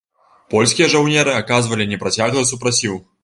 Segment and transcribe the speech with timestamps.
[0.53, 2.99] Польскія жаўнеры аказвалі непрацяглы супраціў.